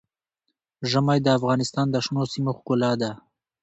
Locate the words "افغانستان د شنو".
1.37-2.23